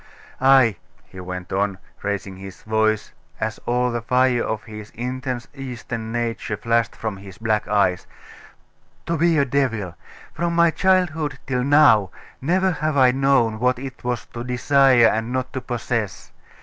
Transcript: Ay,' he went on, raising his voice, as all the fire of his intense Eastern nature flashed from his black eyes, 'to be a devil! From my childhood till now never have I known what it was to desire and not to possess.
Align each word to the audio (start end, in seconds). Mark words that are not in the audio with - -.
Ay,' 0.41 0.77
he 1.05 1.19
went 1.19 1.53
on, 1.53 1.77
raising 2.01 2.35
his 2.37 2.63
voice, 2.63 3.11
as 3.39 3.59
all 3.67 3.91
the 3.91 4.01
fire 4.01 4.43
of 4.43 4.63
his 4.63 4.89
intense 4.95 5.47
Eastern 5.53 6.11
nature 6.11 6.57
flashed 6.57 6.95
from 6.95 7.17
his 7.17 7.37
black 7.37 7.67
eyes, 7.67 8.07
'to 9.05 9.15
be 9.15 9.37
a 9.37 9.45
devil! 9.45 9.93
From 10.33 10.55
my 10.55 10.71
childhood 10.71 11.37
till 11.45 11.63
now 11.63 12.09
never 12.41 12.71
have 12.71 12.97
I 12.97 13.11
known 13.11 13.59
what 13.59 13.77
it 13.77 14.03
was 14.03 14.25
to 14.33 14.43
desire 14.43 15.05
and 15.05 15.31
not 15.31 15.53
to 15.53 15.61
possess. 15.61 16.31